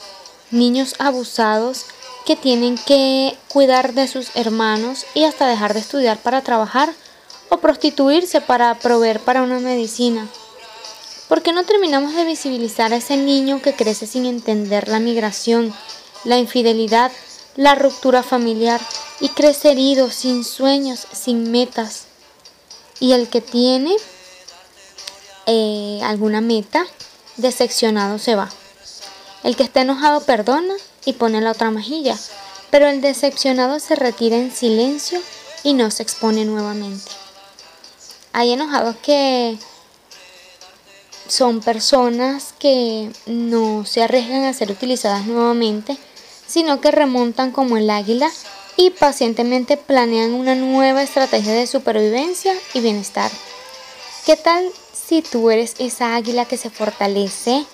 niños 0.50 0.94
abusados 0.98 1.86
que 2.26 2.36
tienen 2.36 2.76
que 2.76 3.36
cuidar 3.48 3.94
de 3.94 4.08
sus 4.08 4.34
hermanos 4.36 5.06
y 5.14 5.24
hasta 5.24 5.46
dejar 5.46 5.74
de 5.74 5.80
estudiar 5.80 6.18
para 6.18 6.42
trabajar 6.42 6.92
o 7.48 7.58
prostituirse 7.58 8.40
para 8.40 8.74
proveer 8.78 9.20
para 9.20 9.42
una 9.42 9.58
medicina. 9.58 10.28
¿Por 11.28 11.42
qué 11.42 11.52
no 11.52 11.64
terminamos 11.64 12.14
de 12.14 12.24
visibilizar 12.24 12.92
a 12.92 12.96
ese 12.96 13.16
niño 13.16 13.62
que 13.62 13.74
crece 13.74 14.06
sin 14.06 14.26
entender 14.26 14.88
la 14.88 15.00
migración 15.00 15.74
la 16.24 16.38
infidelidad, 16.38 17.12
la 17.56 17.74
ruptura 17.74 18.22
familiar 18.22 18.80
y 19.20 19.28
crece 19.28 19.72
herido, 19.72 20.10
sin 20.10 20.44
sueños, 20.44 21.06
sin 21.12 21.50
metas. 21.50 22.06
Y 23.00 23.12
el 23.12 23.28
que 23.28 23.40
tiene 23.40 23.96
eh, 25.46 26.00
alguna 26.04 26.40
meta, 26.40 26.86
decepcionado 27.36 28.18
se 28.18 28.34
va. 28.34 28.48
El 29.42 29.56
que 29.56 29.64
está 29.64 29.80
enojado 29.80 30.20
perdona 30.20 30.74
y 31.04 31.14
pone 31.14 31.40
la 31.40 31.50
otra 31.50 31.70
mejilla, 31.70 32.16
pero 32.70 32.88
el 32.88 33.00
decepcionado 33.00 33.80
se 33.80 33.96
retira 33.96 34.36
en 34.36 34.52
silencio 34.52 35.20
y 35.64 35.74
no 35.74 35.90
se 35.90 36.02
expone 36.02 36.44
nuevamente. 36.44 37.10
Hay 38.32 38.52
enojados 38.52 38.96
que 39.02 39.58
son 41.26 41.60
personas 41.60 42.54
que 42.58 43.10
no 43.26 43.84
se 43.84 44.02
arriesgan 44.02 44.44
a 44.44 44.52
ser 44.52 44.70
utilizadas 44.70 45.26
nuevamente 45.26 45.98
sino 46.46 46.80
que 46.80 46.90
remontan 46.90 47.50
como 47.50 47.76
el 47.76 47.90
águila 47.90 48.30
y 48.76 48.90
pacientemente 48.90 49.76
planean 49.76 50.34
una 50.34 50.54
nueva 50.54 51.02
estrategia 51.02 51.52
de 51.52 51.66
supervivencia 51.66 52.54
y 52.74 52.80
bienestar. 52.80 53.30
¿Qué 54.24 54.36
tal 54.36 54.70
si 54.92 55.22
tú 55.22 55.50
eres 55.50 55.74
esa 55.78 56.14
águila 56.14 56.44
que 56.44 56.56
se 56.56 56.70
fortalece 56.70 57.64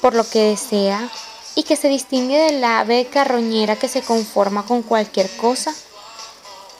por 0.00 0.14
lo 0.14 0.28
que 0.28 0.40
desea 0.50 1.08
y 1.54 1.64
que 1.64 1.76
se 1.76 1.88
distingue 1.88 2.38
de 2.38 2.52
la 2.58 2.80
ave 2.80 3.06
carroñera 3.06 3.76
que 3.76 3.88
se 3.88 4.02
conforma 4.02 4.64
con 4.64 4.82
cualquier 4.82 5.28
cosa? 5.36 5.74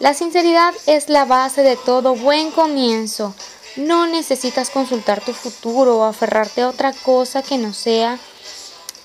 La 0.00 0.14
sinceridad 0.14 0.74
es 0.86 1.08
la 1.08 1.24
base 1.24 1.62
de 1.62 1.76
todo 1.76 2.14
buen 2.14 2.52
comienzo. 2.52 3.34
No 3.76 4.06
necesitas 4.06 4.70
consultar 4.70 5.20
tu 5.20 5.32
futuro 5.32 5.98
o 5.98 6.04
aferrarte 6.04 6.62
a 6.62 6.68
otra 6.68 6.92
cosa 6.92 7.42
que 7.42 7.58
no 7.58 7.72
sea 7.72 8.18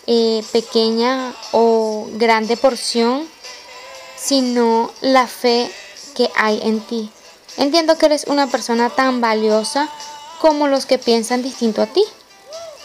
eh, 0.08 0.44
pequeña 0.52 1.34
o 1.52 2.08
grande 2.14 2.58
porción, 2.58 3.28
sino 4.18 4.92
la 5.02 5.28
fe 5.28 5.72
que 6.16 6.30
hay 6.36 6.60
en 6.64 6.82
ti. 6.82 7.10
Entiendo 7.58 7.98
que 7.98 8.08
eres 8.08 8.26
una 8.28 8.48
persona 8.48 8.90
tan 8.90 9.22
valiosa 9.22 9.90
como 10.40 10.68
los 10.68 10.86
que 10.86 10.98
piensan 10.98 11.42
distinto 11.42 11.82
a 11.82 11.86
ti. 11.86 12.04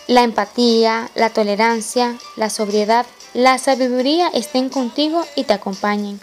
La 0.07 0.23
empatía, 0.23 1.11
la 1.15 1.31
tolerancia, 1.31 2.17
la 2.37 2.51
sobriedad, 2.51 3.05
la 3.35 3.59
sabiduría 3.59 4.29
estén 4.29 4.69
contigo 4.69 5.27
y 5.35 5.45
te 5.45 5.55
acompañen. 5.55 6.21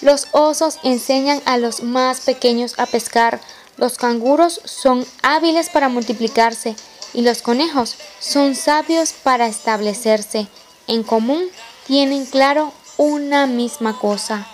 Los 0.00 0.28
osos 0.32 0.78
enseñan 0.82 1.42
a 1.44 1.58
los 1.58 1.82
más 1.82 2.20
pequeños 2.20 2.74
a 2.78 2.86
pescar. 2.86 3.40
Los 3.76 3.98
canguros 3.98 4.60
son 4.64 5.06
hábiles 5.22 5.68
para 5.68 5.88
multiplicarse 5.88 6.74
y 7.14 7.22
los 7.22 7.42
conejos 7.42 7.96
son 8.18 8.54
sabios 8.54 9.12
para 9.12 9.46
establecerse. 9.46 10.48
En 10.86 11.02
común 11.02 11.44
tienen 11.86 12.26
claro 12.26 12.72
una 12.96 13.46
misma 13.46 13.98
cosa, 13.98 14.46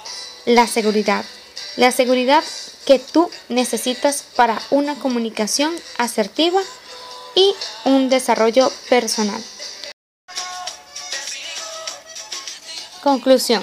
la 0.45 0.67
seguridad. 0.67 1.25
La 1.77 1.93
seguridad 1.93 2.43
que 2.87 2.99
tú 2.99 3.31
necesitas 3.49 4.25
para 4.37 4.61
una 4.71 4.95
comunicación 4.95 5.75
asertiva 5.99 6.61
y 7.35 7.55
un 7.85 8.09
desarrollo 8.09 8.71
personal. 8.89 9.43
Conclusión. 13.03 13.63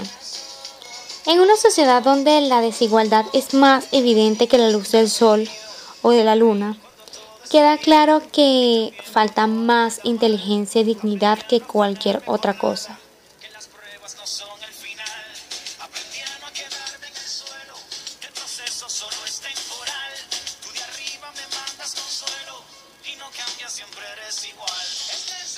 En 1.25 1.39
una 1.39 1.55
sociedad 1.55 2.03
donde 2.03 2.41
la 2.41 2.61
desigualdad 2.61 3.25
es 3.33 3.53
más 3.53 3.85
evidente 3.91 4.47
que 4.47 4.57
la 4.57 4.69
luz 4.69 4.91
del 4.91 5.09
sol 5.09 5.49
o 6.01 6.11
de 6.11 6.23
la 6.25 6.35
luna, 6.35 6.77
Queda 7.53 7.77
claro 7.77 8.23
que 8.31 8.97
falta 9.03 9.45
más 9.45 9.99
inteligencia 10.03 10.81
y 10.81 10.85
dignidad 10.85 11.37
que 11.37 11.61
cualquier 11.61 12.23
otra 12.25 12.57
cosa. 12.57 12.97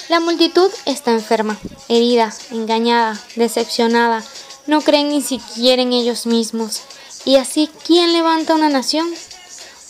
La 0.10 0.20
multitud 0.20 0.70
está 0.86 1.12
enferma, 1.12 1.58
herida, 1.88 2.34
engañada, 2.52 3.18
decepcionada, 3.38 4.22
no 4.68 4.82
creen 4.82 5.08
ni 5.08 5.22
siquiera 5.22 5.82
en 5.82 5.94
ellos 5.94 6.26
mismos. 6.26 6.82
Y 7.24 7.38
así, 7.38 7.70
¿quién 7.86 8.12
levanta 8.12 8.54
una 8.54 8.68
nación? 8.68 9.08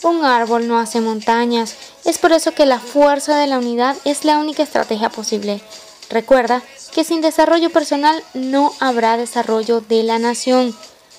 Un 0.02 0.24
árbol 0.24 0.68
no 0.68 0.78
hace 0.78 1.00
montañas. 1.00 1.74
Es 2.06 2.18
por 2.18 2.32
eso 2.32 2.52
que 2.52 2.66
la 2.66 2.78
fuerza 2.78 3.36
de 3.36 3.48
la 3.48 3.58
unidad 3.58 3.96
es 4.04 4.24
la 4.24 4.38
única 4.38 4.62
estrategia 4.62 5.10
posible. 5.10 5.60
Recuerda 6.08 6.62
que 6.94 7.02
sin 7.02 7.20
desarrollo 7.20 7.70
personal 7.70 8.22
no 8.32 8.72
habrá 8.78 9.16
desarrollo 9.16 9.80
de 9.80 10.04
la 10.04 10.20
nación. 10.20 10.74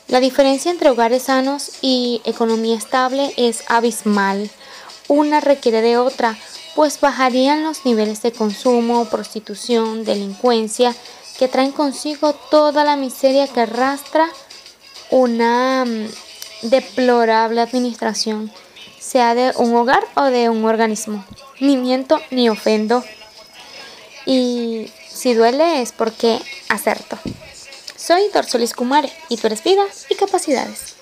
La 0.07 0.21
diferencia 0.21 0.71
entre 0.71 0.89
hogares 0.89 1.23
sanos 1.23 1.71
y 1.81 2.21
economía 2.23 2.77
estable 2.77 3.33
es 3.35 3.65
abismal. 3.67 4.49
Una 5.09 5.41
requiere 5.41 5.81
de 5.81 5.97
otra 5.97 6.37
pues 6.73 7.01
bajarían 7.01 7.63
los 7.63 7.85
niveles 7.85 8.21
de 8.21 8.31
consumo, 8.31 9.05
prostitución, 9.05 10.05
delincuencia, 10.05 10.95
que 11.37 11.47
traen 11.47 11.71
consigo 11.71 12.33
toda 12.33 12.85
la 12.85 12.95
miseria 12.95 13.47
que 13.47 13.61
arrastra 13.61 14.29
una 15.09 15.85
mm, 15.85 16.69
deplorable 16.69 17.61
administración, 17.61 18.51
sea 19.07 19.35
de 19.35 19.53
un 19.55 19.73
hogar 19.73 20.03
o 20.15 20.23
de 20.25 20.49
un 20.49 20.65
organismo. 20.65 21.25
Ni 21.59 21.77
miento 21.77 22.19
ni 22.29 22.49
ofendo. 22.49 23.03
Y 24.25 24.91
si 25.09 25.33
duele 25.33 25.81
es 25.81 25.93
porque 25.93 26.39
acerto. 26.67 27.17
Soy 27.95 28.23
Dorsolis 28.33 28.73
Kumare 28.73 29.11
y 29.29 29.37
tú 29.37 29.47
eres 29.47 29.63
vida 29.63 29.83
y 30.09 30.15
capacidades. 30.15 30.96